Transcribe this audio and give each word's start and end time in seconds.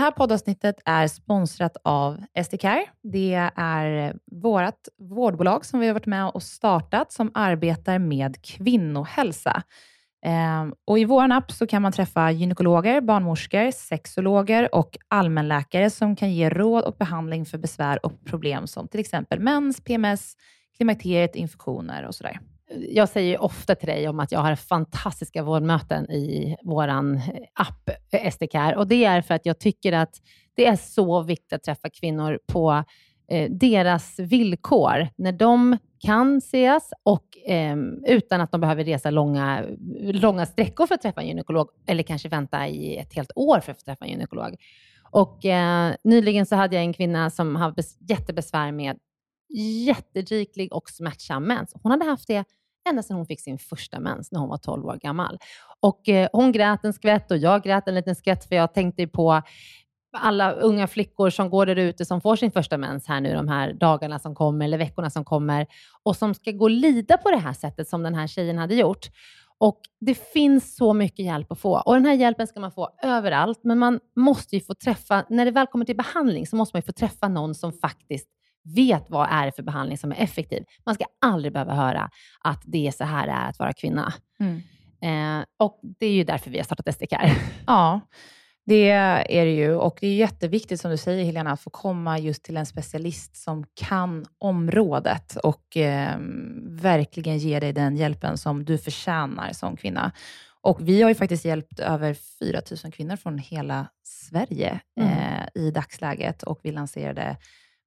Det 0.00 0.04
här 0.04 0.10
poddavsnittet 0.10 0.76
är 0.84 1.06
sponsrat 1.06 1.76
av 1.84 2.18
SDCare. 2.44 2.84
Det 3.02 3.50
är 3.56 4.16
vårt 4.32 4.88
vårdbolag 4.98 5.64
som 5.64 5.80
vi 5.80 5.86
har 5.86 5.94
varit 5.94 6.06
med 6.06 6.28
och 6.28 6.42
startat 6.42 7.12
som 7.12 7.30
arbetar 7.34 7.98
med 7.98 8.42
kvinnohälsa. 8.42 9.62
Ehm, 10.26 10.74
och 10.86 10.98
I 10.98 11.04
vår 11.04 11.32
app 11.32 11.52
så 11.52 11.66
kan 11.66 11.82
man 11.82 11.92
träffa 11.92 12.30
gynekologer, 12.30 13.00
barnmorskor, 13.00 13.70
sexologer 13.70 14.74
och 14.74 14.98
allmänläkare 15.08 15.90
som 15.90 16.16
kan 16.16 16.32
ge 16.32 16.50
råd 16.50 16.84
och 16.84 16.96
behandling 16.98 17.46
för 17.46 17.58
besvär 17.58 18.06
och 18.06 18.24
problem 18.24 18.66
som 18.66 18.88
till 18.88 19.00
exempel 19.00 19.40
mens, 19.40 19.80
PMS, 19.80 20.34
klimakteriet, 20.76 21.36
infektioner 21.36 22.06
och 22.06 22.14
sådär 22.14 22.40
jag 22.88 23.08
säger 23.08 23.42
ofta 23.42 23.74
till 23.74 23.88
dig 23.88 24.08
om 24.08 24.20
att 24.20 24.32
jag 24.32 24.40
har 24.40 24.54
fantastiska 24.54 25.42
vårdmöten 25.42 26.10
i 26.10 26.56
vår 26.62 26.88
eh, 26.88 26.98
app 27.54 27.90
eh, 28.12 28.30
SDK 28.30 28.54
och 28.76 28.86
det 28.86 29.04
är 29.04 29.22
för 29.22 29.34
att 29.34 29.46
jag 29.46 29.58
tycker 29.58 29.92
att 29.92 30.20
det 30.54 30.66
är 30.66 30.76
så 30.76 31.22
viktigt 31.22 31.52
att 31.52 31.62
träffa 31.62 31.90
kvinnor 31.90 32.38
på 32.52 32.84
eh, 33.30 33.50
deras 33.50 34.18
villkor, 34.18 35.08
när 35.16 35.32
de 35.32 35.76
kan 35.98 36.38
ses 36.38 36.90
och 37.02 37.48
eh, 37.48 37.76
utan 38.06 38.40
att 38.40 38.52
de 38.52 38.60
behöver 38.60 38.84
resa 38.84 39.10
långa, 39.10 39.64
långa 40.00 40.46
sträckor 40.46 40.86
för 40.86 40.94
att 40.94 41.02
träffa 41.02 41.20
en 41.20 41.28
gynekolog 41.28 41.68
eller 41.86 42.02
kanske 42.02 42.28
vänta 42.28 42.68
i 42.68 42.96
ett 42.96 43.14
helt 43.14 43.32
år 43.34 43.60
för 43.60 43.72
att 43.72 43.84
träffa 43.84 44.04
en 44.04 44.10
gynekolog. 44.10 44.56
Och, 45.10 45.44
eh, 45.44 45.94
nyligen 46.04 46.46
så 46.46 46.56
hade 46.56 46.76
jag 46.76 46.84
en 46.84 46.92
kvinna 46.92 47.30
som 47.30 47.56
hade 47.56 47.82
jättebesvär 48.08 48.72
med 48.72 48.98
jätteriklig 49.86 50.72
och 50.72 50.90
smärtsam 50.90 51.44
mens. 51.44 51.72
Hon 51.82 51.92
hade 51.92 52.04
haft 52.04 52.28
det 52.28 52.44
ända 52.90 53.02
sedan 53.02 53.16
hon 53.16 53.26
fick 53.26 53.40
sin 53.40 53.58
första 53.58 54.00
mens 54.00 54.32
när 54.32 54.40
hon 54.40 54.48
var 54.48 54.58
12 54.58 54.86
år 54.86 54.96
gammal. 54.96 55.38
Och 55.80 56.08
eh, 56.08 56.28
Hon 56.32 56.52
grät 56.52 56.84
en 56.84 56.92
skvätt 56.92 57.30
och 57.30 57.36
jag 57.36 57.62
grät 57.62 57.88
en 57.88 57.94
liten 57.94 58.14
skvätt 58.14 58.44
för 58.44 58.56
jag 58.56 58.74
tänkte 58.74 59.06
på 59.06 59.42
alla 60.12 60.52
unga 60.52 60.86
flickor 60.86 61.30
som 61.30 61.50
går 61.50 61.66
där 61.66 61.76
ute 61.76 62.04
som 62.04 62.20
får 62.20 62.36
sin 62.36 62.50
första 62.50 62.78
mens 62.78 63.06
här 63.06 63.20
nu 63.20 63.34
de 63.34 63.48
här 63.48 63.72
dagarna 63.72 64.18
som 64.18 64.34
kommer 64.34 64.64
eller 64.64 64.78
veckorna 64.78 65.10
som 65.10 65.24
kommer 65.24 65.66
och 66.02 66.16
som 66.16 66.34
ska 66.34 66.50
gå 66.50 66.64
och 66.64 66.70
lida 66.70 67.16
på 67.16 67.30
det 67.30 67.36
här 67.36 67.52
sättet 67.52 67.88
som 67.88 68.02
den 68.02 68.14
här 68.14 68.26
tjejen 68.26 68.58
hade 68.58 68.74
gjort. 68.74 69.06
Och 69.58 69.80
Det 70.00 70.14
finns 70.14 70.76
så 70.76 70.92
mycket 70.92 71.24
hjälp 71.24 71.52
att 71.52 71.60
få 71.60 71.82
och 71.86 71.94
den 71.94 72.06
här 72.06 72.14
hjälpen 72.14 72.46
ska 72.46 72.60
man 72.60 72.72
få 72.72 72.90
överallt, 73.02 73.60
men 73.62 73.78
man 73.78 74.00
måste 74.16 74.56
ju 74.56 74.60
få 74.60 74.74
träffa, 74.74 75.24
när 75.28 75.44
det 75.44 75.50
väl 75.50 75.66
kommer 75.66 75.84
till 75.84 75.96
behandling 75.96 76.46
så 76.46 76.56
måste 76.56 76.76
man 76.76 76.80
ju 76.80 76.86
få 76.86 76.92
träffa 76.92 77.28
någon 77.28 77.54
som 77.54 77.72
faktiskt 77.72 78.28
vet 78.64 79.04
vad 79.08 79.28
är 79.30 79.46
det 79.46 79.52
för 79.52 79.62
behandling 79.62 79.98
som 79.98 80.12
är 80.12 80.16
effektiv. 80.16 80.64
Man 80.86 80.94
ska 80.94 81.04
aldrig 81.20 81.52
behöva 81.52 81.74
höra 81.74 82.10
att 82.44 82.62
det 82.64 82.86
är 82.86 82.92
så 82.92 83.04
här 83.04 83.26
det 83.26 83.32
är 83.32 83.48
att 83.48 83.58
vara 83.58 83.72
kvinna. 83.72 84.12
Mm. 84.40 84.60
Eh, 85.02 85.44
och 85.58 85.80
Det 85.82 86.06
är 86.06 86.12
ju 86.12 86.24
därför 86.24 86.50
vi 86.50 86.58
har 86.58 86.64
startat 86.64 86.94
SDK. 86.94 87.12
Ja, 87.66 88.00
det 88.66 88.90
är 88.90 89.44
det 89.44 89.54
ju. 89.54 89.74
Och 89.74 89.98
det 90.00 90.06
är 90.06 90.14
jätteviktigt, 90.14 90.80
som 90.80 90.90
du 90.90 90.96
säger 90.96 91.24
Helena, 91.24 91.52
att 91.52 91.60
få 91.60 91.70
komma 91.70 92.18
just 92.18 92.42
till 92.42 92.56
en 92.56 92.66
specialist 92.66 93.36
som 93.36 93.64
kan 93.74 94.26
området 94.38 95.36
och 95.36 95.76
eh, 95.76 96.16
verkligen 96.62 97.38
ge 97.38 97.60
dig 97.60 97.72
den 97.72 97.96
hjälpen 97.96 98.38
som 98.38 98.64
du 98.64 98.78
förtjänar 98.78 99.52
som 99.52 99.76
kvinna. 99.76 100.12
Och 100.62 100.88
Vi 100.88 101.02
har 101.02 101.08
ju 101.08 101.14
faktiskt 101.14 101.44
hjälpt 101.44 101.80
över 101.80 102.14
4 102.14 102.60
000 102.84 102.92
kvinnor 102.92 103.16
från 103.16 103.38
hela 103.38 103.86
Sverige 104.02 104.80
mm. 105.00 105.10
eh, 105.12 105.62
i 105.62 105.70
dagsläget 105.70 106.42
och 106.42 106.60
vi 106.62 106.72
lanserade 106.72 107.36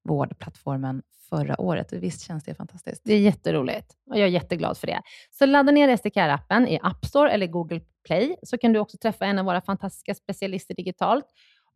vårdplattformen 0.04 1.02
förra 1.30 1.60
året. 1.60 1.92
Visst 1.92 2.26
känns 2.26 2.44
det 2.44 2.54
fantastiskt? 2.54 3.02
Det 3.04 3.14
är 3.14 3.20
jätteroligt 3.20 3.92
och 4.10 4.18
jag 4.18 4.22
är 4.22 4.32
jätteglad 4.32 4.78
för 4.78 4.86
det. 4.86 5.02
Så 5.30 5.46
ladda 5.46 5.72
ner 5.72 5.96
SDK-appen 5.96 6.68
i 6.68 6.78
App 6.82 7.04
Store 7.04 7.30
eller 7.30 7.46
Google 7.46 7.80
Play, 8.04 8.36
så 8.42 8.58
kan 8.58 8.72
du 8.72 8.78
också 8.78 8.96
träffa 8.96 9.26
en 9.26 9.38
av 9.38 9.44
våra 9.44 9.60
fantastiska 9.60 10.14
specialister 10.14 10.74
digitalt. 10.74 11.24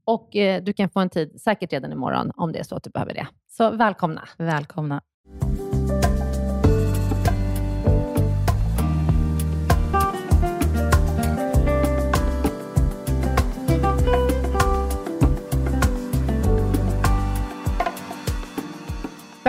Och 0.05 0.37
eh, 0.37 0.63
Du 0.63 0.73
kan 0.73 0.91
få 0.91 1.01
en 1.01 1.11
tid, 1.11 1.41
säkert 1.41 1.73
redan 1.73 1.93
imorgon, 1.93 2.33
om 2.37 2.53
det 2.53 2.59
är 2.59 2.65
så 2.65 2.77
att 2.77 2.85
du 2.85 2.91
behöver 2.91 3.15
det. 3.15 3.27
Så 3.49 3.71
välkomna! 3.71 4.29
Välkomna! 4.39 5.03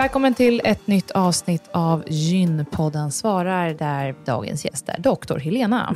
Välkommen 0.00 0.34
till 0.34 0.60
ett 0.64 0.86
nytt 0.86 1.10
avsnitt 1.10 1.62
av 1.72 2.04
Gynpodden 2.08 3.12
svarar, 3.12 3.74
där 3.74 4.14
dagens 4.26 4.64
gäst 4.64 4.88
är 4.88 5.00
doktor 5.00 5.38
Helena. 5.38 5.94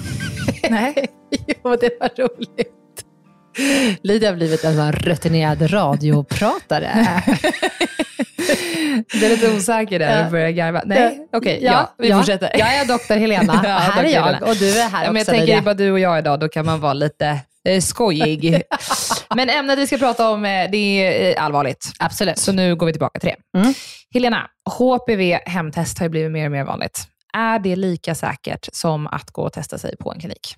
Nej? 0.70 1.06
jo, 1.46 1.76
det 1.80 1.90
var 2.00 2.10
roligt. 2.16 3.04
Lydia 4.02 4.28
har 4.30 4.36
blivit 4.36 4.64
en 4.64 4.92
rutinerad 4.92 5.72
radiopratare. 5.72 6.90
du 9.12 9.24
är 9.24 9.28
lite 9.28 9.56
osäker 9.56 9.98
där, 9.98 10.24
du 10.24 10.30
börjar 10.30 10.50
garva. 10.50 10.82
Nej, 10.84 11.28
okej, 11.32 11.38
okay, 11.38 11.66
ja, 11.66 11.72
ja, 11.72 11.94
vi 11.98 12.08
ja, 12.08 12.18
fortsätter. 12.18 12.50
Jag 12.58 12.74
är 12.74 12.84
doktor 12.84 13.14
Helena, 13.14 13.52
och 13.52 13.58
här 13.58 14.04
är 14.04 14.08
jag, 14.08 14.48
och 14.48 14.56
du 14.56 14.80
är 14.80 14.88
här 14.88 15.04
ja, 15.04 15.10
också. 15.10 15.12
Men 15.12 15.16
jag 15.16 15.26
tänker, 15.26 15.46
det 15.46 15.52
är 15.52 15.62
bara 15.62 15.74
du 15.74 15.92
och 15.92 16.00
jag 16.00 16.18
idag, 16.18 16.40
då 16.40 16.48
kan 16.48 16.66
man 16.66 16.80
vara 16.80 16.94
lite 16.94 17.40
skojig. 17.80 18.62
Men 19.36 19.50
ämnet 19.50 19.78
vi 19.78 19.86
ska 19.86 19.98
prata 19.98 20.30
om 20.30 20.44
eh, 20.44 20.70
det 20.70 20.76
är 20.76 21.30
eh, 21.30 21.44
allvarligt. 21.44 21.92
Absolut. 21.98 22.38
Så 22.38 22.52
nu 22.52 22.76
går 22.76 22.86
vi 22.86 22.92
tillbaka 22.92 23.20
till 23.20 23.28
det. 23.28 23.58
Mm. 23.58 23.74
Helena, 24.14 24.46
HPV 24.78 25.40
hemtest 25.46 25.98
har 25.98 26.04
ju 26.04 26.10
blivit 26.10 26.32
mer 26.32 26.44
och 26.44 26.52
mer 26.52 26.64
vanligt. 26.64 27.04
Är 27.36 27.58
det 27.58 27.76
lika 27.76 28.14
säkert 28.14 28.68
som 28.72 29.06
att 29.06 29.30
gå 29.30 29.42
och 29.42 29.52
testa 29.52 29.78
sig 29.78 29.96
på 29.96 30.12
en 30.12 30.20
klinik? 30.20 30.56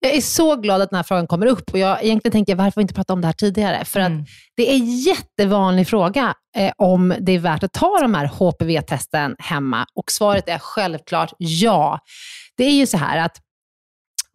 Jag 0.00 0.14
är 0.14 0.20
så 0.20 0.56
glad 0.56 0.82
att 0.82 0.90
den 0.90 0.96
här 0.96 1.02
frågan 1.02 1.26
kommer 1.26 1.46
upp 1.46 1.72
och 1.72 1.78
jag 1.78 2.04
egentligen 2.04 2.32
tänker 2.32 2.54
varför 2.54 2.64
har 2.64 2.72
vi 2.76 2.82
inte 2.82 2.94
pratat 2.94 3.14
om 3.14 3.20
det 3.20 3.26
här 3.26 3.32
tidigare? 3.32 3.84
För 3.84 4.00
mm. 4.00 4.20
att 4.20 4.28
det 4.56 4.70
är 4.70 4.74
en 4.74 4.96
jättevanlig 4.96 5.88
fråga 5.88 6.34
eh, 6.56 6.72
om 6.76 7.14
det 7.20 7.32
är 7.32 7.38
värt 7.38 7.62
att 7.62 7.72
ta 7.72 7.98
de 8.00 8.14
här 8.14 8.26
HPV-testen 8.26 9.36
hemma 9.38 9.86
och 9.94 10.10
svaret 10.10 10.48
är 10.48 10.58
självklart 10.58 11.32
ja. 11.38 11.98
Det 12.56 12.64
är 12.64 12.72
ju 12.72 12.86
så 12.86 12.96
här 12.96 13.18
att 13.18 13.36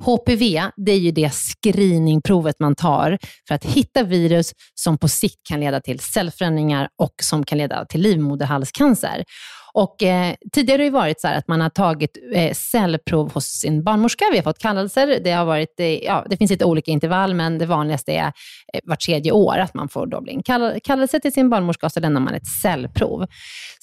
HPV, 0.05 0.61
det 0.75 0.91
är 0.91 0.99
ju 0.99 1.11
det 1.11 1.29
screeningprovet 1.33 2.59
man 2.59 2.75
tar 2.75 3.17
för 3.47 3.55
att 3.55 3.65
hitta 3.65 4.03
virus 4.03 4.53
som 4.73 4.97
på 4.97 5.07
sikt 5.07 5.47
kan 5.49 5.59
leda 5.59 5.81
till 5.81 5.99
cellförändringar 5.99 6.89
och 7.01 7.13
som 7.21 7.45
kan 7.45 7.57
leda 7.57 7.85
till 7.85 8.01
livmoderhalscancer. 8.01 9.23
Och, 9.73 10.03
eh, 10.03 10.35
tidigare 10.51 10.81
har 10.81 10.83
det 10.83 10.89
varit 10.89 11.21
så 11.21 11.27
att 11.27 11.47
man 11.47 11.61
har 11.61 11.69
tagit 11.69 12.17
eh, 12.33 12.53
cellprov 12.53 13.33
hos 13.33 13.45
sin 13.45 13.83
barnmorska. 13.83 14.25
Vi 14.31 14.37
har 14.37 14.43
fått 14.43 14.59
kallelser. 14.59 15.19
Det, 15.23 15.31
har 15.31 15.45
varit, 15.45 15.79
eh, 15.79 15.87
ja, 15.87 16.25
det 16.29 16.37
finns 16.37 16.51
lite 16.51 16.65
olika 16.65 16.91
intervall, 16.91 17.33
men 17.33 17.57
det 17.57 17.65
vanligaste 17.65 18.11
är 18.11 18.25
eh, 18.73 18.79
vart 18.83 18.99
tredje 18.99 19.31
år 19.31 19.57
att 19.57 19.73
man 19.73 19.89
får 19.89 20.07
då 20.07 20.21
bli 20.21 20.33
en 20.33 20.43
kall 20.43 20.79
kallelse 20.83 21.19
till 21.19 21.33
sin 21.33 21.49
barnmorska 21.49 21.85
och 21.85 21.91
så 21.91 21.99
lämnar 21.99 22.21
man 22.21 22.33
ett 22.33 22.47
cellprov. 22.61 23.27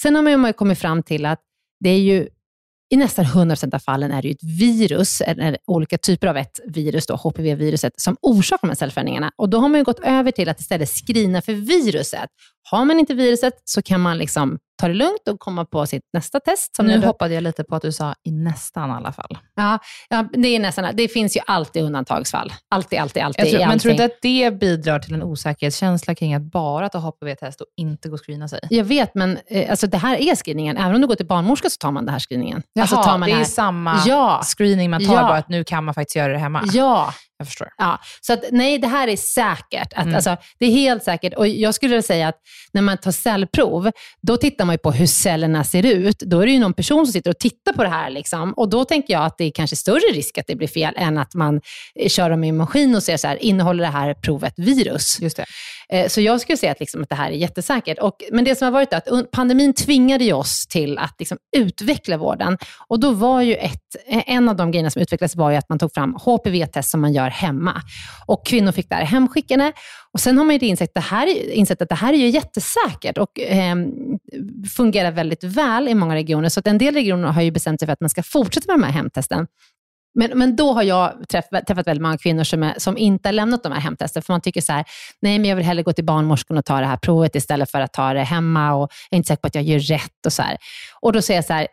Sen 0.02 0.14
har 0.14 0.22
man 0.22 0.46
ju 0.46 0.52
kommit 0.52 0.78
fram 0.78 1.02
till 1.02 1.26
att 1.26 1.40
det 1.81 1.90
är 1.90 1.99
ju 1.99 2.28
i 2.90 2.96
nästan 2.96 3.25
100% 3.25 3.75
av 3.75 3.78
fallen 3.78 4.12
är 4.12 4.22
det 4.22 4.31
ett 4.31 4.42
virus, 4.42 5.20
eller 5.20 5.58
olika 5.66 5.98
typer 5.98 6.26
av 6.26 6.37
ett 6.37 6.60
virus, 6.66 7.06
då, 7.06 7.14
HPV-viruset, 7.14 7.92
som 7.96 8.16
orsakar 8.22 8.66
de 8.66 8.70
här 8.70 8.76
cellförändringarna. 8.76 9.31
Och 9.37 9.48
då 9.48 9.58
har 9.58 9.69
man 9.69 9.84
gått 9.84 10.00
över 10.00 10.31
till 10.31 10.48
att 10.48 10.60
istället 10.60 10.88
screena 10.88 11.42
för 11.42 11.52
viruset. 11.52 12.31
Har 12.70 12.84
man 12.84 12.98
inte 12.98 13.14
viruset 13.14 13.54
så 13.64 13.82
kan 13.82 14.00
man 14.00 14.19
liksom 14.19 14.58
ta 14.81 14.88
det 14.88 14.94
lugnt 14.94 15.29
och 15.29 15.41
komma 15.41 15.65
på 15.65 15.87
sitt 15.87 16.03
nästa 16.12 16.41
test. 16.41 16.77
Som 16.77 16.87
nu 16.87 16.99
du... 16.99 17.06
hoppade 17.06 17.35
jag 17.35 17.43
lite 17.43 17.65
på 17.65 17.77
att 17.77 17.82
du 17.82 17.93
sa 17.93 18.15
i 18.25 18.31
nästan 18.31 18.91
i 18.91 18.93
alla 18.93 19.12
fall. 19.12 19.38
Ja, 19.56 19.79
ja 20.09 20.25
det, 20.32 20.49
är 20.49 20.61
nästan, 20.61 20.91
det 20.94 21.09
finns 21.09 21.37
ju 21.37 21.41
alltid 21.47 21.82
undantagsfall. 21.82 22.53
Alltid, 22.71 22.99
alltid, 22.99 23.23
alltid. 23.23 23.50
Tror, 23.50 23.67
men 23.67 23.79
tror 23.79 23.91
du 23.91 23.93
inte 23.93 24.05
att 24.05 24.23
det 24.23 24.61
bidrar 24.61 24.99
till 24.99 25.15
en 25.15 25.23
osäkerhetskänsla 25.23 26.15
kring 26.15 26.35
att 26.35 26.43
bara 26.43 26.88
ta 26.88 26.99
HPV-test 26.99 27.61
och 27.61 27.67
inte 27.77 28.09
gå 28.09 28.15
och 28.15 28.27
screena 28.27 28.49
sig? 28.49 28.61
Jag 28.71 28.85
vet, 28.85 29.15
men 29.15 29.38
eh, 29.47 29.71
alltså, 29.71 29.87
det 29.87 29.99
här 29.99 30.17
är 30.17 30.35
screeningen. 30.35 30.77
Även 30.77 30.94
om 30.94 31.00
du 31.00 31.06
går 31.06 31.15
till 31.15 31.27
barnmorska 31.27 31.71
så 31.71 31.77
tar 31.77 31.91
man 31.91 32.05
den 32.05 32.12
här 32.12 32.21
screeningen. 32.21 32.62
Jaha, 32.73 32.82
alltså, 32.82 32.97
tar 32.97 33.19
man 33.19 33.29
det 33.29 33.35
är 33.35 33.37
här... 33.37 33.44
samma 33.44 34.03
ja. 34.06 34.41
screening 34.44 34.91
man 34.91 35.06
tar, 35.06 35.15
ja. 35.15 35.23
bara 35.23 35.38
att 35.38 35.49
nu 35.49 35.65
kan 35.65 35.85
man 35.85 35.94
faktiskt 35.94 36.17
göra 36.17 36.32
det 36.32 36.38
hemma. 36.38 36.62
Ja, 36.73 37.15
jag 37.41 37.47
förstår. 37.47 37.69
Ja, 37.77 37.99
så 38.21 38.32
att, 38.32 38.44
nej, 38.50 38.79
det 38.79 38.88
här 38.88 39.09
är 39.09 39.17
säkert. 39.17 39.93
Att, 39.93 40.03
mm. 40.03 40.15
alltså, 40.15 40.37
det 40.59 40.67
är 40.67 40.71
helt 40.71 41.05
säkert. 41.05 41.35
Och 41.35 41.49
jag 41.49 41.75
skulle 41.75 42.03
säga 42.03 42.29
att 42.29 42.37
när 42.73 42.82
man 42.82 42.99
tar 42.99 43.11
cellprov, 43.11 43.91
då 44.23 44.37
tittar 44.37 44.65
man 44.65 44.69
på 44.76 44.93
hur 44.93 45.06
cellerna 45.06 45.64
ser 45.64 45.87
ut. 45.87 46.19
Då 46.19 46.40
är 46.40 46.46
det 46.46 46.52
ju 46.52 46.58
någon 46.58 46.75
person 46.75 47.06
som 47.06 47.12
sitter 47.12 47.31
och 47.31 47.38
tittar 47.38 47.72
på 47.72 47.82
det 47.82 47.88
här. 47.88 48.11
Liksom. 48.11 48.52
Och 48.52 48.70
då 48.70 48.84
tänker 48.84 49.14
jag 49.14 49.25
att 49.25 49.38
det 49.38 49.44
är 49.44 49.50
kanske 49.50 49.76
större 49.76 50.12
risk 50.12 50.38
att 50.38 50.46
det 50.46 50.56
blir 50.56 50.69
fel 50.69 50.94
än 50.96 51.19
att 51.19 51.34
man 51.34 51.61
eh, 51.94 52.08
kör 52.08 52.31
dem 52.31 52.44
i 52.44 52.49
en 52.49 52.56
maskin 52.56 52.94
och 52.94 53.02
ser 53.02 53.17
så 53.17 53.28
här, 53.28 53.43
innehåller 53.43 53.84
det 53.84 53.90
här 53.90 54.14
provet 54.14 54.55
virus? 54.56 55.20
Just 55.20 55.37
det. 55.37 55.44
Eh, 55.93 56.08
så 56.08 56.20
jag 56.20 56.40
skulle 56.40 56.56
säga 56.56 56.72
att, 56.72 56.81
liksom, 56.81 57.02
att 57.02 57.08
det 57.08 57.14
här 57.14 57.31
är 57.31 57.34
jättesäkert. 57.34 57.99
Och, 57.99 58.17
men 58.32 58.44
det 58.44 58.56
som 58.56 58.64
har 58.64 58.72
varit 58.72 58.93
är 58.93 58.96
att 58.96 59.31
pandemin 59.31 59.75
tvingade 59.75 60.25
ju 60.25 60.32
oss 60.32 60.67
till 60.67 60.99
att 60.99 61.14
liksom, 61.19 61.38
utveckla 61.56 62.17
vården. 62.17 62.58
Och 62.88 63.00
då 63.00 63.12
var 63.12 63.43
ju 63.43 63.55
ett, 63.55 63.96
en 64.06 64.49
av 64.49 64.56
de 64.56 64.70
grejerna 64.70 64.90
som 64.90 65.02
utvecklades 65.02 65.37
var 65.37 65.50
ju 65.50 65.56
att 65.56 65.69
man 65.69 65.78
tog 65.78 65.94
fram 65.94 66.14
HPV-test 66.14 66.90
som 66.90 67.00
man 67.00 67.12
gör 67.12 67.28
hemma. 67.28 67.82
Och 68.26 68.46
kvinnor 68.46 68.72
fick 68.72 68.88
det 68.88 68.94
här 68.94 69.05
hemskickade. 69.05 69.72
Och 70.12 70.20
sen 70.20 70.38
har 70.38 70.44
man 70.44 70.56
ju 70.56 70.66
insett, 70.66 70.94
det 70.94 71.00
här, 71.00 71.52
insett 71.52 71.82
att 71.82 71.88
det 71.88 71.94
här 71.94 72.12
är 72.12 72.16
ju 72.16 72.28
jättesäkert 72.28 73.18
och 73.18 73.40
eh, 73.40 73.76
fungerar 74.76 75.10
väldigt 75.10 75.44
väl 75.44 75.88
i 75.88 75.94
många 75.94 76.14
regioner. 76.14 76.48
Så 76.48 76.60
att 76.60 76.66
en 76.66 76.78
del 76.78 76.94
regioner 76.94 77.28
har 77.28 77.42
ju 77.42 77.50
bestämt 77.50 77.80
sig 77.80 77.86
för 77.86 77.92
att 77.92 78.00
man 78.00 78.10
ska 78.10 78.22
fortsätta 78.22 78.72
med 78.72 78.80
de 78.80 78.86
här 78.86 78.92
hemtesten. 78.92 79.46
Men, 80.14 80.38
men 80.38 80.56
då 80.56 80.72
har 80.72 80.82
jag 80.82 81.28
träffat, 81.28 81.66
träffat 81.66 81.86
väldigt 81.86 82.02
många 82.02 82.18
kvinnor 82.18 82.44
som, 82.44 82.62
är, 82.62 82.74
som 82.78 82.98
inte 82.98 83.28
har 83.28 83.32
lämnat 83.32 83.62
de 83.62 83.72
här 83.72 83.80
hemtesten, 83.80 84.22
för 84.22 84.32
man 84.32 84.40
tycker 84.40 84.60
så 84.60 84.72
här, 84.72 84.84
nej 85.22 85.38
men 85.38 85.48
jag 85.48 85.56
vill 85.56 85.64
hellre 85.64 85.82
gå 85.82 85.92
till 85.92 86.04
barnmorskan 86.04 86.58
och 86.58 86.64
ta 86.64 86.80
det 86.80 86.86
här 86.86 86.96
provet 86.96 87.34
istället 87.34 87.70
för 87.70 87.80
att 87.80 87.92
ta 87.92 88.12
det 88.12 88.22
hemma 88.22 88.74
och 88.74 88.90
jag 89.10 89.16
är 89.16 89.16
inte 89.16 89.28
säker 89.28 89.40
på 89.40 89.46
att 89.46 89.54
jag 89.54 89.64
gör 89.64 89.78
rätt 89.78 90.26
och 90.26 90.32
så 90.32 90.42
här. 90.42 90.56
Och 91.00 91.12
då 91.12 91.22
säger 91.22 91.38
jag 91.38 91.44
så 91.44 91.52
här, 91.52 91.66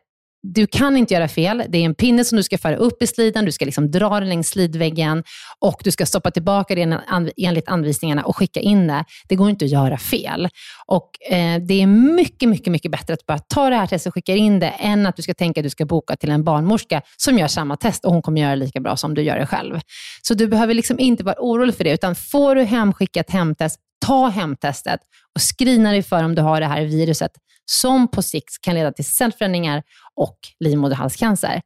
du 0.53 0.67
kan 0.67 0.97
inte 0.97 1.13
göra 1.13 1.27
fel. 1.27 1.63
Det 1.69 1.77
är 1.77 1.85
en 1.85 1.95
pinne 1.95 2.25
som 2.25 2.35
du 2.35 2.43
ska 2.43 2.57
föra 2.57 2.75
upp 2.75 3.01
i 3.01 3.07
sliden, 3.07 3.45
du 3.45 3.51
ska 3.51 3.65
liksom 3.65 3.91
dra 3.91 4.19
den 4.19 4.29
längs 4.29 4.49
slidväggen 4.49 5.23
och 5.59 5.81
du 5.83 5.91
ska 5.91 6.05
stoppa 6.05 6.31
tillbaka 6.31 6.75
den 6.75 6.95
enligt 7.37 7.67
anvisningarna 7.67 8.23
och 8.25 8.37
skicka 8.37 8.59
in 8.59 8.87
det. 8.87 9.05
Det 9.29 9.35
går 9.35 9.49
inte 9.49 9.65
att 9.65 9.71
göra 9.71 9.97
fel. 9.97 10.49
Och 10.85 11.31
eh, 11.31 11.61
Det 11.61 11.81
är 11.81 11.87
mycket, 11.87 12.49
mycket, 12.49 12.71
mycket 12.71 12.91
bättre 12.91 13.13
att 13.13 13.25
bara 13.25 13.39
ta 13.39 13.69
det 13.69 13.75
här 13.75 13.87
testet 13.87 14.09
och 14.09 14.13
skicka 14.13 14.35
in 14.35 14.59
det 14.59 14.69
än 14.69 15.05
att 15.05 15.15
du 15.15 15.21
ska 15.21 15.33
tänka 15.33 15.59
att 15.59 15.63
du 15.63 15.69
ska 15.69 15.85
boka 15.85 16.15
till 16.15 16.29
en 16.29 16.43
barnmorska 16.43 17.01
som 17.17 17.37
gör 17.37 17.47
samma 17.47 17.77
test 17.77 18.05
och 18.05 18.13
hon 18.13 18.21
kommer 18.21 18.41
göra 18.41 18.51
det 18.51 18.55
lika 18.55 18.79
bra 18.79 18.97
som 18.97 19.13
du 19.13 19.21
gör 19.21 19.39
det 19.39 19.45
själv. 19.45 19.79
Så 20.21 20.33
du 20.33 20.47
behöver 20.47 20.73
liksom 20.73 20.99
inte 20.99 21.23
vara 21.23 21.35
orolig 21.39 21.75
för 21.75 21.83
det, 21.83 21.91
utan 21.91 22.15
får 22.15 22.55
du 22.55 22.63
hemskickat 22.63 23.29
hemtest, 23.29 23.79
ta 24.05 24.27
hemtestet 24.27 24.99
och 25.35 25.41
screena 25.41 25.91
dig 25.91 26.03
för 26.03 26.23
om 26.23 26.35
du 26.35 26.41
har 26.41 26.59
det 26.59 26.67
här 26.67 26.81
viruset 26.81 27.31
som 27.71 28.07
på 28.07 28.21
sikt 28.21 28.61
kan 28.61 28.75
leda 28.75 28.91
till 28.91 29.05
cellförändringar 29.05 29.83
och 30.15 30.37
livmoderhalscancer. 30.59 31.61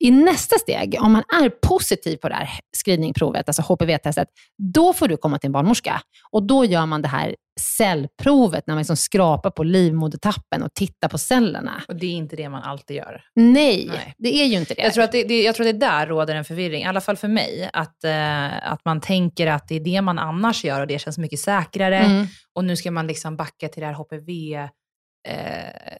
I 0.00 0.10
nästa 0.10 0.58
steg, 0.58 0.96
om 1.00 1.12
man 1.12 1.22
är 1.42 1.48
positiv 1.48 2.16
på 2.16 2.28
det 2.28 2.34
här 2.34 2.48
screeningprovet, 2.84 3.48
alltså 3.48 3.62
HPV-testet, 3.62 4.28
då 4.74 4.92
får 4.92 5.08
du 5.08 5.16
komma 5.16 5.38
till 5.38 5.48
en 5.48 5.52
barnmorska. 5.52 6.02
Och 6.30 6.42
då 6.42 6.64
gör 6.64 6.86
man 6.86 7.02
det 7.02 7.08
här 7.08 7.36
cellprovet, 7.60 8.66
när 8.66 8.74
man 8.74 8.80
liksom 8.80 8.96
skrapar 8.96 9.50
på 9.50 9.62
livmodertappen 9.64 10.62
och 10.62 10.74
tittar 10.74 11.08
på 11.08 11.18
cellerna. 11.18 11.82
Och 11.88 11.96
det 11.96 12.06
är 12.06 12.10
inte 12.10 12.36
det 12.36 12.48
man 12.48 12.62
alltid 12.62 12.96
gör? 12.96 13.22
Nej, 13.34 13.86
Nej. 13.88 14.14
det 14.18 14.42
är 14.42 14.46
ju 14.46 14.56
inte 14.56 14.74
det. 14.74 14.82
Jag 14.82 14.94
tror, 14.94 15.04
att 15.04 15.12
det, 15.12 15.24
det, 15.24 15.42
jag 15.42 15.54
tror 15.54 15.68
att 15.68 15.80
det 15.80 15.86
där 15.86 16.06
råder 16.06 16.34
en 16.34 16.44
förvirring, 16.44 16.82
i 16.82 16.86
alla 16.86 17.00
fall 17.00 17.16
för 17.16 17.28
mig. 17.28 17.70
Att, 17.72 18.04
eh, 18.04 18.72
att 18.72 18.84
man 18.84 19.00
tänker 19.00 19.46
att 19.46 19.68
det 19.68 19.74
är 19.74 19.80
det 19.80 20.02
man 20.02 20.18
annars 20.18 20.64
gör 20.64 20.80
och 20.80 20.86
det 20.86 20.98
känns 20.98 21.18
mycket 21.18 21.40
säkrare. 21.40 21.98
Mm. 21.98 22.26
Och 22.54 22.64
nu 22.64 22.76
ska 22.76 22.90
man 22.90 23.06
liksom 23.06 23.36
backa 23.36 23.68
till 23.68 23.80
det 23.80 23.86
här 23.86 23.94
HPV 23.94 24.68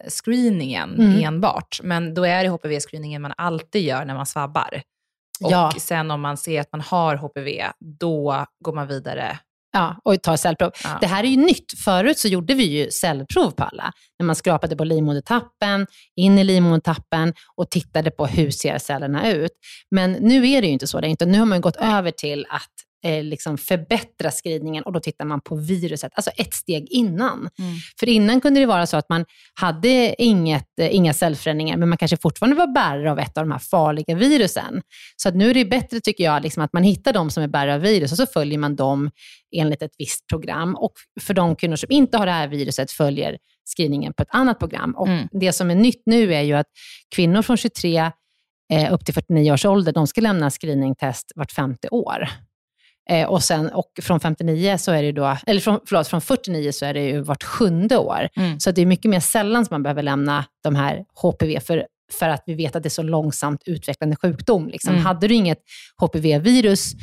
screeningen 0.07 0.95
mm. 0.99 1.23
enbart. 1.23 1.79
Men 1.83 2.13
då 2.13 2.23
är 2.23 2.43
det 2.43 2.49
HPV-screeningen 2.49 3.21
man 3.21 3.33
alltid 3.37 3.81
gör 3.81 4.05
när 4.05 4.15
man 4.15 4.25
svabbar. 4.25 4.81
Och 5.43 5.51
ja. 5.51 5.71
sen 5.77 6.11
om 6.11 6.21
man 6.21 6.37
ser 6.37 6.61
att 6.61 6.71
man 6.71 6.81
har 6.81 7.15
HPV, 7.15 7.71
då 7.99 8.45
går 8.65 8.73
man 8.73 8.87
vidare 8.87 9.39
Ja, 9.71 9.95
och 10.03 10.21
tar 10.21 10.35
cellprov. 10.35 10.71
Ja. 10.83 10.97
Det 11.01 11.07
här 11.07 11.23
är 11.23 11.27
ju 11.27 11.37
nytt. 11.37 11.79
Förut 11.83 12.17
så 12.17 12.27
gjorde 12.27 12.53
vi 12.53 12.63
ju 12.63 12.91
cellprov 12.91 13.51
på 13.51 13.63
alla. 13.63 13.93
När 14.19 14.25
man 14.25 14.35
skrapade 14.35 14.75
på 14.75 14.83
livmodertappen, 14.83 15.87
in 16.15 16.37
i 16.37 16.43
livmodertappen 16.43 17.33
och 17.55 17.69
tittade 17.69 18.11
på 18.11 18.25
hur 18.25 18.51
ser 18.51 18.77
cellerna 18.77 19.31
ut. 19.31 19.51
Men 19.91 20.11
nu 20.11 20.49
är 20.49 20.61
det 20.61 20.67
ju 20.67 20.73
inte 20.73 20.87
så. 20.87 20.99
Det 20.99 21.25
nu 21.25 21.39
har 21.39 21.45
man 21.45 21.61
gått 21.61 21.75
över 21.75 22.11
till 22.11 22.45
att 22.49 22.71
eh, 23.05 23.23
liksom 23.23 23.57
förbättra 23.57 24.31
screeningen 24.31 24.83
och 24.83 24.93
då 24.93 24.99
tittar 24.99 25.25
man 25.25 25.41
på 25.41 25.55
viruset, 25.55 26.11
alltså 26.15 26.31
ett 26.37 26.53
steg 26.53 26.87
innan. 26.89 27.49
Mm. 27.59 27.75
För 27.99 28.09
innan 28.09 28.41
kunde 28.41 28.59
det 28.59 28.65
vara 28.65 28.87
så 28.87 28.97
att 28.97 29.09
man 29.09 29.25
hade 29.53 30.15
inget, 30.23 30.79
eh, 30.81 30.95
inga 30.95 31.13
cellförändringar, 31.13 31.77
men 31.77 31.89
man 31.89 31.97
kanske 31.97 32.17
fortfarande 32.17 32.55
var 32.57 32.67
bärare 32.67 33.11
av 33.11 33.19
ett 33.19 33.37
av 33.37 33.43
de 33.43 33.51
här 33.51 33.59
farliga 33.59 34.15
virusen. 34.15 34.81
Så 35.15 35.29
att 35.29 35.35
nu 35.35 35.49
är 35.49 35.53
det 35.53 35.65
bättre, 35.65 35.99
tycker 35.99 36.23
jag, 36.23 36.43
liksom 36.43 36.63
att 36.63 36.73
man 36.73 36.83
hittar 36.83 37.13
de 37.13 37.29
som 37.29 37.43
är 37.43 37.47
bärare 37.47 37.75
av 37.75 37.81
virus 37.81 38.11
och 38.11 38.17
så 38.17 38.25
följer 38.25 38.59
man 38.59 38.75
dem 38.75 39.11
enligt 39.55 39.81
ett 39.81 39.95
visst 39.97 40.27
program. 40.27 40.75
Och 40.75 40.93
för 41.21 41.33
de 41.33 41.55
kvinnor 41.55 41.75
som 41.75 41.91
inte 41.91 42.17
har 42.17 42.25
det 42.25 42.31
här 42.31 42.47
viruset 42.47 42.91
följer 42.91 43.37
screeningen 43.75 44.13
på 44.13 44.23
ett 44.23 44.29
annat 44.31 44.59
program. 44.59 44.95
Och 44.97 45.07
mm. 45.07 45.27
Det 45.31 45.53
som 45.53 45.71
är 45.71 45.75
nytt 45.75 46.01
nu 46.05 46.33
är 46.33 46.41
ju 46.41 46.53
att 46.53 46.67
kvinnor 47.15 47.41
från 47.41 47.57
23 47.57 48.11
eh, 48.73 48.93
upp 48.93 49.05
till 49.05 49.13
49 49.13 49.51
års 49.51 49.65
ålder, 49.65 49.91
de 49.91 50.07
ska 50.07 50.21
lämna 50.21 50.49
screeningtest 50.49 51.31
vart 51.35 51.51
femte 51.51 51.87
år. 51.89 52.29
Eh, 53.09 53.27
och, 53.27 53.43
sen, 53.43 53.69
och 53.69 53.91
från 54.01 54.19
59 54.19 54.77
så 54.77 54.91
är 54.91 55.03
det 55.03 55.11
då, 55.11 55.37
eller 55.47 55.61
från, 55.61 55.79
förlåt, 55.85 56.07
från 56.07 56.21
49 56.21 56.71
så 56.71 56.85
är 56.85 56.93
det 56.93 57.03
ju 57.03 57.21
vart 57.21 57.43
sjunde 57.43 57.97
år. 57.97 58.29
Mm. 58.35 58.59
Så 58.59 58.71
det 58.71 58.81
är 58.81 58.85
mycket 58.85 59.11
mer 59.11 59.19
sällan 59.19 59.65
som 59.65 59.73
man 59.73 59.83
behöver 59.83 60.03
lämna 60.03 60.45
de 60.63 60.75
här 60.75 61.05
HPV, 61.21 61.59
för, 61.59 61.85
för 62.19 62.29
att 62.29 62.43
vi 62.45 62.53
vet 62.53 62.75
att 62.75 62.83
det 62.83 62.87
är 62.87 62.91
så 62.91 63.03
långsamt 63.03 63.63
utvecklande 63.65 64.15
sjukdom. 64.15 64.67
Liksom. 64.67 64.93
Mm. 64.93 65.05
Hade 65.05 65.27
du 65.27 65.35
inget 65.35 65.59
HPV-virus 65.97 66.93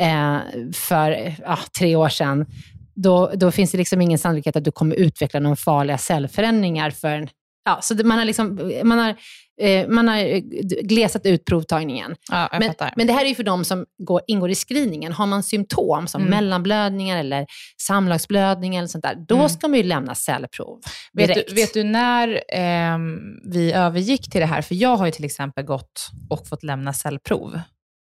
eh, 0.00 0.38
för 0.74 1.36
ja, 1.42 1.58
tre 1.78 1.96
år 1.96 2.08
sedan, 2.08 2.46
då, 2.94 3.30
då 3.34 3.50
finns 3.50 3.70
det 3.70 3.78
liksom 3.78 4.00
ingen 4.00 4.18
sannolikhet 4.18 4.56
att 4.56 4.64
du 4.64 4.72
kommer 4.72 4.96
utveckla 4.96 5.40
några 5.40 5.56
farliga 5.56 5.98
cellförändringar 5.98 6.90
för 6.90 7.28
Ja, 7.68 7.78
så 7.82 7.94
man 8.04 8.18
har, 8.18 8.24
liksom, 8.24 8.72
man 8.84 8.98
har 8.98 9.16
eh, 9.60 9.88
man 9.88 10.08
har 10.08 10.16
eh, 10.16 10.40
glesat 10.82 11.26
ut 11.26 11.44
provtagningen. 11.44 12.16
Ja, 12.30 12.48
men, 12.52 12.74
men, 12.96 13.06
det 13.06 13.12
här 13.12 13.24
är 13.24 13.28
ju 13.28 13.34
för 13.34 13.42
de 13.42 13.64
som 13.64 13.86
går, 13.98 14.20
ingår 14.26 14.50
i 14.50 14.54
screeningen. 14.54 15.12
Har 15.12 15.26
man 15.26 15.42
symptom 15.42 16.06
som 16.06 16.20
mm. 16.20 16.30
mellanblödningar 16.30 17.18
eller 17.18 17.46
samlagsblödning 17.82 18.76
eller 18.76 18.88
sånt 18.88 19.04
där, 19.04 19.24
då 19.28 19.36
mm. 19.36 19.48
ska 19.48 19.68
man 19.68 19.76
ju 19.76 19.82
lämna 19.82 20.14
cellprov 20.14 20.80
direkt. 21.12 21.38
Vet 21.38 21.48
du, 21.48 21.54
vet 21.54 21.74
du 21.74 21.84
när 21.84 22.28
eh, 22.48 22.98
vi 23.44 23.72
övergick 23.72 24.30
till 24.30 24.40
det 24.40 24.46
här? 24.46 24.62
För 24.62 24.74
jag 24.74 24.96
har 24.96 25.06
ju 25.06 25.12
till 25.12 25.24
exempel 25.24 25.64
gått 25.64 26.08
och 26.30 26.48
fått 26.48 26.62
lämna 26.62 26.92
cellprov. 26.92 27.60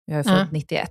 Jag 0.06 0.18
är 0.18 0.22
född 0.22 0.32
mm. 0.32 0.48
91. 0.52 0.90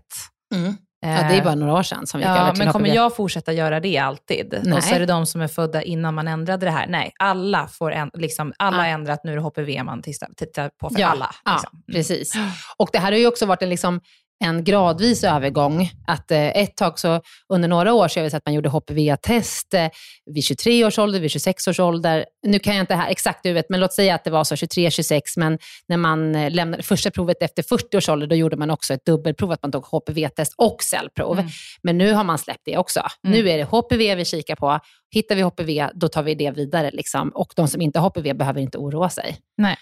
Ja, 1.03 1.09
det 1.09 1.37
är 1.37 1.43
bara 1.43 1.55
några 1.55 1.73
år 1.73 1.83
sedan 1.83 2.07
som 2.07 2.19
vi 2.19 2.25
ja, 2.25 2.53
Men 2.57 2.71
kommer 2.71 2.95
jag 2.95 3.15
fortsätta 3.15 3.53
göra 3.53 3.79
det 3.79 3.97
alltid? 3.97 4.59
Nej. 4.63 4.73
Och 4.73 4.83
så 4.83 4.95
är 4.95 4.99
det 4.99 5.05
de 5.05 5.25
som 5.25 5.41
är 5.41 5.47
födda 5.47 5.81
innan 5.81 6.13
man 6.13 6.27
ändrade 6.27 6.65
det 6.65 6.71
här. 6.71 6.87
Nej, 6.87 7.13
alla 7.19 7.67
får 7.67 7.91
en, 7.91 8.11
liksom, 8.13 8.53
alla 8.57 8.87
ja. 8.87 8.93
ändrat, 8.93 9.23
nu 9.23 9.31
är 9.31 9.35
det 9.35 9.41
HPV 9.41 9.83
man 9.83 10.01
tittar, 10.01 10.29
tittar 10.37 10.69
på 10.69 10.89
för 10.89 10.99
ja. 10.99 11.07
alla. 11.07 11.35
Liksom. 11.45 11.83
Ja, 11.85 11.93
precis. 11.93 12.33
Och 12.77 12.89
det 12.91 12.99
här 12.99 13.11
har 13.11 13.19
ju 13.19 13.27
också 13.27 13.45
varit 13.45 13.61
en 13.61 13.69
liksom, 13.69 14.01
en 14.41 14.63
gradvis 14.63 15.23
övergång. 15.23 15.89
Att 16.07 16.31
eh, 16.31 16.47
ett 16.47 16.77
tag 16.77 16.99
så, 16.99 17.21
under 17.53 17.67
några 17.67 17.93
år 17.93 18.07
så 18.07 18.19
har 18.19 18.23
vi 18.23 18.29
sett 18.29 18.37
att 18.37 18.45
man 18.45 18.53
gjorde 18.53 18.69
HPV-test 18.69 19.73
eh, 19.73 19.87
vid 20.25 20.43
23 20.43 20.85
års 20.85 20.99
ålder, 20.99 21.19
vid 21.19 21.31
26 21.31 21.67
års 21.67 21.79
ålder. 21.79 22.25
Nu 22.47 22.59
kan 22.59 22.75
jag 22.75 22.83
inte 22.83 22.95
här 22.95 23.09
exakt 23.09 23.45
huvudet, 23.45 23.65
men 23.69 23.79
låt 23.79 23.93
säga 23.93 24.15
att 24.15 24.23
det 24.23 24.29
var 24.29 24.43
så 24.43 24.55
23, 24.55 24.91
26, 24.91 25.37
men 25.37 25.57
när 25.87 25.97
man 25.97 26.35
eh, 26.35 26.51
lämnade 26.51 26.83
första 26.83 27.11
provet 27.11 27.41
efter 27.41 27.63
40 27.63 27.97
års 27.97 28.09
ålder, 28.09 28.27
då 28.27 28.35
gjorde 28.35 28.57
man 28.57 28.69
också 28.69 28.93
ett 28.93 29.05
dubbelprov, 29.05 29.51
att 29.51 29.61
man 29.61 29.71
tog 29.71 29.85
HPV-test 29.85 30.53
och 30.57 30.83
cellprov. 30.83 31.39
Mm. 31.39 31.51
Men 31.83 31.97
nu 31.97 32.13
har 32.13 32.23
man 32.23 32.37
släppt 32.37 32.61
det 32.65 32.77
också. 32.77 32.99
Mm. 32.99 33.39
Nu 33.39 33.49
är 33.49 33.57
det 33.57 33.63
HPV 33.63 34.15
vi 34.15 34.25
kikar 34.25 34.55
på. 34.55 34.79
Hittar 35.13 35.35
vi 35.35 35.41
HPV, 35.41 35.89
då 35.93 36.07
tar 36.07 36.23
vi 36.23 36.35
det 36.35 36.51
vidare. 36.51 36.91
Liksom. 36.91 37.29
Och 37.29 37.53
de 37.55 37.67
som 37.67 37.81
inte 37.81 37.99
har 37.99 38.09
HPV 38.09 38.33
behöver 38.33 38.61
inte 38.61 38.77
oroa 38.77 39.09
sig. 39.09 39.37
Nej. 39.57 39.77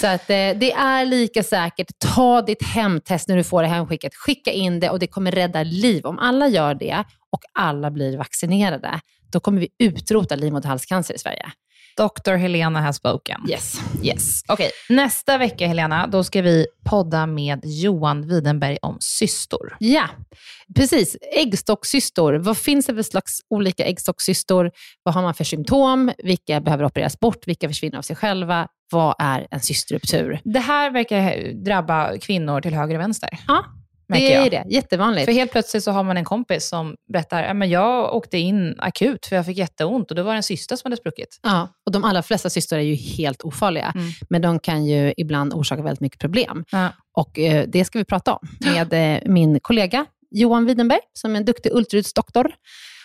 Så 0.00 0.06
att, 0.06 0.30
eh, 0.30 0.50
det 0.56 0.72
är 0.72 1.04
lika 1.04 1.42
säkert. 1.42 1.86
Ta 2.14 2.42
ditt 2.42 2.62
hemtest 2.62 3.28
när 3.28 3.36
du 3.36 3.44
får 3.44 3.62
det 3.62 3.68
hemskickat. 3.68 4.14
Skicka 4.14 4.52
in 4.52 4.80
det 4.80 4.90
och 4.90 4.98
det 4.98 5.06
kommer 5.06 5.30
rädda 5.30 5.62
liv. 5.62 6.06
Om 6.06 6.18
alla 6.18 6.48
gör 6.48 6.74
det 6.74 7.04
och 7.32 7.40
alla 7.52 7.90
blir 7.90 8.18
vaccinerade, 8.18 9.00
då 9.32 9.40
kommer 9.40 9.60
vi 9.60 9.68
utrota 9.78 10.36
livmoderhalscancer 10.36 11.14
i 11.14 11.18
Sverige. 11.18 11.52
Dr. 11.96 12.34
Helena 12.34 12.80
has 12.80 12.96
spoken. 12.96 13.40
Yes. 13.50 13.80
Yes. 14.02 14.42
Okej, 14.48 14.70
nästa 14.88 15.38
vecka 15.38 15.66
Helena, 15.66 16.06
då 16.06 16.24
ska 16.24 16.42
vi 16.42 16.66
podda 16.84 17.26
med 17.26 17.60
Johan 17.64 18.28
Widenberg 18.28 18.78
om 18.82 18.96
cystor. 19.00 19.76
Ja, 19.78 20.08
precis. 20.76 21.16
Äggstockscystor. 21.36 22.34
Vad 22.34 22.58
finns 22.58 22.86
det 22.86 22.94
för 22.94 23.02
slags 23.02 23.40
olika 23.50 23.84
äggstockscystor? 23.84 24.70
Vad 25.02 25.14
har 25.14 25.22
man 25.22 25.34
för 25.34 25.44
symptom? 25.44 26.12
Vilka 26.18 26.60
behöver 26.60 26.84
opereras 26.84 27.20
bort? 27.20 27.46
Vilka 27.46 27.68
försvinner 27.68 27.98
av 27.98 28.02
sig 28.02 28.16
själva? 28.16 28.68
Vad 28.90 29.14
är 29.18 29.46
en 29.50 29.60
cystruptur? 29.60 30.40
Det 30.44 30.58
här 30.60 30.90
verkar 30.90 31.52
drabba 31.64 32.18
kvinnor 32.18 32.60
till 32.60 32.74
höger 32.74 32.94
och 32.94 33.00
vänster. 33.00 33.28
Ja, 33.48 33.64
det 34.12 34.34
är 34.34 34.40
jag. 34.40 34.50
det. 34.50 34.64
Jättevanligt. 34.74 35.24
För 35.24 35.32
helt 35.32 35.52
plötsligt 35.52 35.84
så 35.84 35.90
har 35.90 36.02
man 36.02 36.16
en 36.16 36.24
kompis 36.24 36.68
som 36.68 36.94
berättar, 37.12 37.42
"Ja, 37.44 37.54
men 37.54 37.70
jag 37.70 38.14
åkte 38.16 38.38
in 38.38 38.74
akut 38.78 39.26
för 39.26 39.36
jag 39.36 39.46
fick 39.46 39.58
jätteont 39.58 40.10
och 40.10 40.16
då 40.16 40.22
var 40.22 40.32
det 40.32 40.36
en 40.38 40.42
cysta 40.42 40.76
som 40.76 40.88
hade 40.88 40.96
spruckit. 40.96 41.40
Ja, 41.42 41.68
och 41.86 41.92
de 41.92 42.04
allra 42.04 42.22
flesta 42.22 42.50
cystor 42.50 42.76
är 42.78 42.82
ju 42.82 42.94
helt 42.94 43.42
ofarliga, 43.42 43.92
Mm. 43.94 44.10
men 44.30 44.42
de 44.42 44.58
kan 44.58 44.86
ju 44.86 45.14
ibland 45.16 45.54
orsaka 45.54 45.82
väldigt 45.82 46.00
mycket 46.00 46.20
problem. 46.20 46.64
Ja. 46.70 46.88
Och 47.16 47.38
eh, 47.38 47.64
det 47.68 47.84
ska 47.84 47.98
vi 47.98 48.04
prata 48.04 48.32
om 48.34 48.48
med 48.60 48.92
eh, 49.16 49.20
min 49.30 49.60
kollega 49.60 50.06
Johan 50.30 50.66
Widenberg, 50.66 51.00
som 51.12 51.32
är 51.34 51.36
en 51.36 51.44
duktig 51.44 51.72
ultraljudsdoktor 51.72 52.50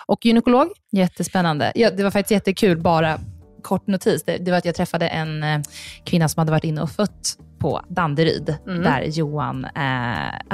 och 0.05 0.25
gynekolog. 0.25 0.67
Jättespännande. 0.91 1.71
Ja, 1.75 1.91
det 1.91 2.03
var 2.03 2.11
faktiskt 2.11 2.31
jättekul, 2.31 2.81
bara 2.81 3.19
kort 3.63 3.87
notis. 3.87 4.23
Det, 4.23 4.37
det 4.37 4.51
var 4.51 4.57
att 4.57 4.65
jag 4.65 4.75
träffade 4.75 5.07
en 5.07 5.43
eh, 5.43 5.59
kvinna 6.03 6.29
som 6.29 6.41
hade 6.41 6.51
varit 6.51 6.63
inne 6.63 6.81
och 6.81 6.91
fött 6.91 7.37
på 7.59 7.81
Danderyd, 7.87 8.55
Mm. 8.67 8.83
där 8.83 9.01
Johan 9.01 9.65
eh, 9.65 9.71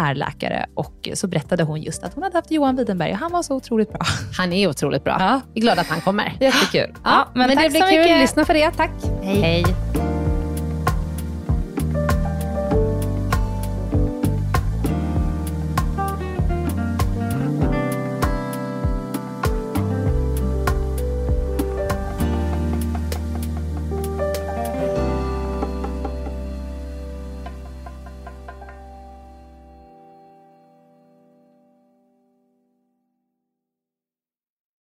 är 0.06 0.16
läkare. 0.16 0.66
Och 0.74 1.10
så 1.14 1.28
berättade 1.28 1.64
hon 1.64 1.82
just 1.82 2.04
att 2.04 2.14
hon 2.14 2.24
hade 2.24 2.38
haft 2.38 2.52
Johan 2.52 2.76
Widenberg 2.76 3.12
och 3.12 3.18
han 3.18 3.32
var 3.32 3.44
så 3.44 3.56
otroligt 3.56 3.90
bra. 3.94 4.02
Han 4.38 4.54
är 4.54 4.70
otroligt 4.70 5.04
bra. 5.04 5.18
Ja. 5.20 5.42
Vi 5.54 5.60
är 5.60 5.62
glada 5.62 5.82
att 5.82 5.88
han 5.88 6.02
kommer. 6.02 6.34
Jättekul. 6.40 6.96
Ja, 7.04 7.28
men, 7.36 7.50
tack 7.50 7.64
det 7.64 7.70
blir 7.70 7.82
så 7.82 7.88
kul. 7.88 7.98
mycket. 8.00 8.20
Lyssna 8.22 8.46
på 8.46 8.54
det. 8.54 8.72
Tack. 8.72 8.92
Hej. 9.24 9.42
Hej. 9.42 10.09